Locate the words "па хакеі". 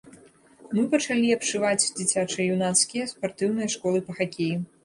4.09-4.55